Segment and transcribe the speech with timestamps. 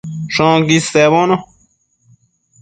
[0.35, 1.35] Shoquid sebono